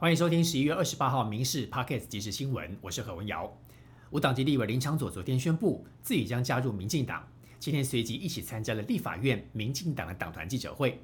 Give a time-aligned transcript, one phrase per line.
[0.00, 3.52] 欢迎收听十一月二十八号《民事 Pocket 即时新闻》，我是何文瑶。
[4.10, 7.26] 无党籍立委林昌佐昨天宣布自己将加入民进党，
[7.58, 11.02] 今天随即一起参加了立法院民进党的党团记者会。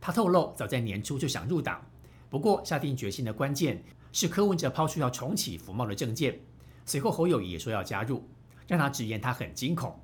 [0.00, 1.80] 他透露，早在年初就想入党，
[2.28, 3.80] 不过下定决心的关键
[4.12, 6.40] 是柯文哲抛出要重启服贸的政见，
[6.84, 8.28] 随后侯友谊也说要加入，
[8.66, 9.96] 让他直言他很惊恐，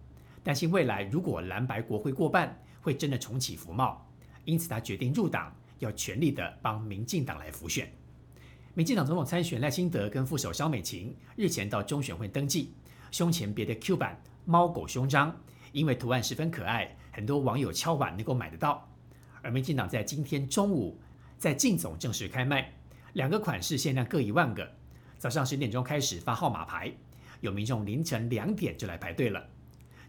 [0.44, 4.08] 担心未来如果蓝白国会过半，会真的重启服贸，
[4.44, 7.92] 因此他决定入党，要全力的帮民进党来辅选。
[8.76, 12.74] 民进党总统参选赖清德跟副手萧美琴日前到中选会登记，
[13.12, 15.40] 胸前别的 Q 版猫狗胸章，
[15.70, 18.90] 因为图案十分可爱，很多网友敲碗能够买得到。
[19.42, 21.00] 而民进党在今天中午
[21.38, 22.74] 在进总正式开卖，
[23.12, 24.68] 两个款式限量各一万个，
[25.18, 26.92] 早上十点钟开始发号码牌，
[27.42, 29.40] 有民众凌晨两点就来排队了，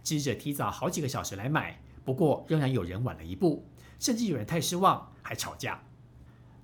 [0.01, 3.63] 记者提早好几个小时来买，不过仍然有人晚了一步，
[3.99, 5.79] 甚至有人太失望还吵架。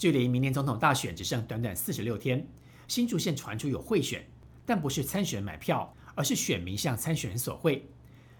[0.01, 2.43] 距离明年总统大选只剩短短四十六天，
[2.87, 4.25] 新竹县传出有贿选，
[4.65, 7.87] 但不是参选人买票，而是选民向参选人索贿。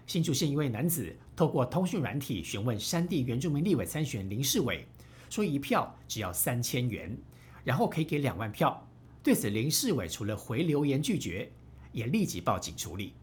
[0.04, 4.84] 新竹县一位男子透过通讯软体询问山地原住民立委参选林世伟，
[5.30, 7.16] 说一票只要三千元，
[7.62, 8.84] 然后可以给两万票。
[9.22, 11.48] 对此，林世伟除了回留言拒绝，
[11.92, 13.14] 也立即报警处理。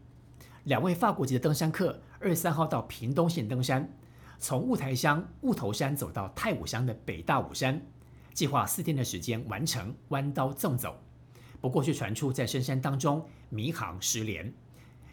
[0.64, 3.94] 两位法国籍的登山客二十三号到屏东县登山，
[4.38, 7.78] 从雾台乡雾头山走到太武乡的北大武山。
[8.32, 10.98] 计划四天的时间完成弯刀纵走，
[11.60, 14.52] 不过却传出在深山当中迷航失联，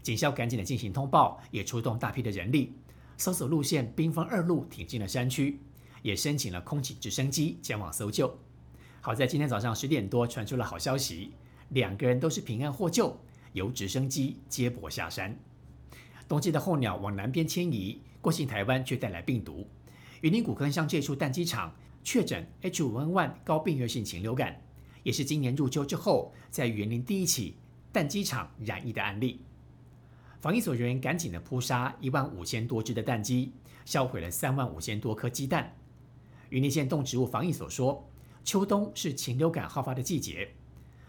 [0.02, 2.74] 警校赶紧的进行通报，也出动大批的人力
[3.18, 5.60] 搜索路线，兵分二路挺进了山区，
[6.02, 8.34] 也申请了空警直升机前往搜救。
[9.02, 11.34] 好在今天早上十点多传出了好消息，
[11.70, 13.20] 两个人都是平安获救，
[13.54, 15.38] 由直升机接驳下山。
[16.28, 19.68] 冬季的候鸟往南边迁移，过境台湾却带来病毒。
[20.22, 21.74] 云林古坑乡这处蛋机场。
[22.08, 24.62] 确诊 H5N1 高病原性禽流感，
[25.04, 27.58] 也是今年入秋之后在园林第一起
[27.92, 29.42] 蛋鸡场染疫的案例。
[30.40, 33.52] 防疫所人员赶紧的扑杀一万五千多只的蛋鸡，
[33.84, 35.76] 销毁了三万五千多颗鸡蛋。
[36.48, 38.10] 云林县动植物防疫所说，
[38.46, 40.54] 秋冬是禽流感好发的季节，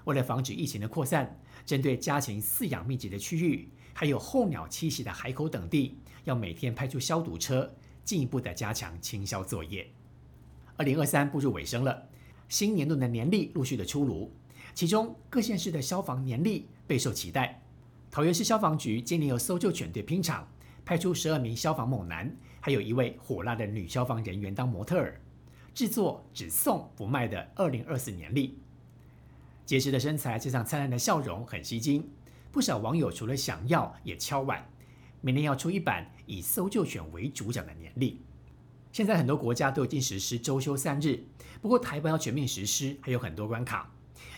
[0.03, 7.72] 为了防止疫情的扩散，针对家禽饲养密集的区域，还有候鸟栖息的海口等地，要每天派出消毒车，
[8.03, 9.88] 进一步的加强清消作业。
[10.78, 12.09] 二零二三步入尾声了，
[12.49, 14.33] 新年度的年历陆续的出炉，
[14.75, 17.61] 其中各县市的消防年历备受期待。
[18.12, 20.47] 桃园市消防局今年由搜救犬队拼场，
[20.84, 25.21] 派出十二名消防猛男，还有一位火辣的女消防人员当模特儿，
[25.75, 28.56] 制作只送不卖的二零二四年历。
[29.67, 32.09] 结实的身材加上灿烂的笑容，很吸睛。
[32.53, 34.65] 不少网友除了想要，也敲碗，
[35.22, 38.22] 明年要出一版以搜救犬为主角的年历。
[38.98, 41.22] 现在很多国家都已经实施周休三日，
[41.62, 43.88] 不过台湾要全面实施还有很多关卡，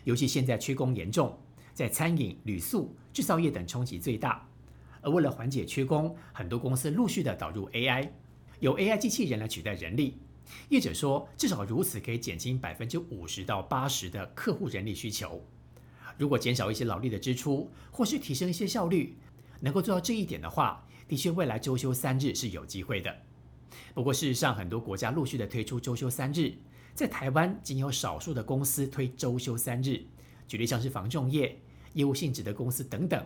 [0.04, 1.34] 尤其现在缺工严重，
[1.72, 4.46] 在餐饮、旅宿、制造业等冲击最大。
[5.00, 8.10] 而为了缓解缺工，很多公司陆续的导入 AI，
[8.58, 10.18] 由 AI 机器人来取代人力。
[10.68, 15.42] 业者说，至少如此可以减轻百分之五十到八十的客户人力需求。
[16.18, 19.16] 如果减少一些劳力的支出，或是提升一些效率，
[19.60, 23.22] 能够做到这一点的话，的确未来周休三日是有机会的。
[23.94, 26.54] 不过，事实上，很多国家陆续的推出周休三日，
[26.94, 30.04] 在台湾仅有少数的公司推周休三日。
[30.46, 31.60] 举例像是防重业、
[31.94, 33.24] 业务性质的公司等等。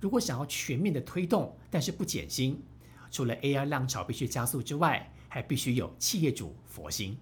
[0.00, 2.60] 如果想要全面的推动，但是不减薪，
[3.10, 7.16] 除了 AI 浪潮必须加速之外，还必须有企业主佛心。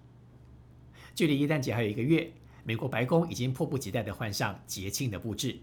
[1.15, 2.31] 距离耶诞节还有一个月，
[2.63, 5.59] 美国白宫已经迫不及待的换上节庆的布置。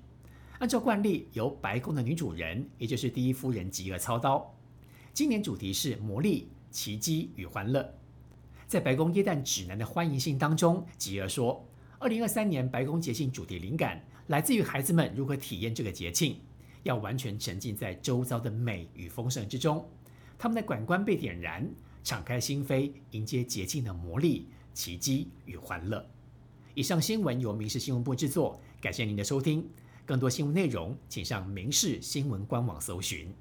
[0.59, 4.53] 按照惯例，由白宫的女主人，也就是第一夫人吉尔操刀。
[5.13, 6.49] 今年主题是魔力。
[6.71, 7.95] 奇迹与欢乐，
[8.67, 11.67] 在白宫耶诞指南的欢迎信当中，吉尔说，
[11.99, 16.39] 二零二三年白宫节庆主题灵感来自于孩子们如何体验这个节庆，
[16.83, 19.89] 要完全沉浸在周遭的美与丰盛之中，
[20.39, 21.69] 他们的感官被点燃，
[22.05, 26.05] 敞开心扉，迎接节庆的魔力、奇迹与欢乐。
[26.75, 29.69] 以上新闻由民事新闻部制作，感谢您的收听。
[30.07, 33.35] 更多新闻内容，请上民事新闻官网搜寻。